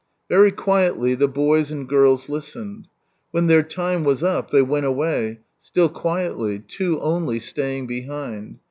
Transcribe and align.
Very 0.29 0.51
quietly 0.51 1.13
the 1.13 1.27
boys 1.27 1.69
and 1.69 1.87
girls 1.87 2.27
listened. 2.27 2.87
When 3.29 3.45
their 3.45 3.61
time 3.61 4.03
was 4.03 4.23
up, 4.23 4.49
they 4.49 4.63
went 4.63 4.87
away, 4.87 5.41
still 5.59 5.89
quietly, 5.89 6.57
two 6.67 6.99
only 7.01 7.37
staying 7.39 7.85
behind. 7.85 8.57